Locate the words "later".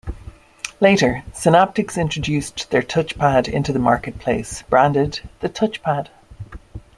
0.79-1.21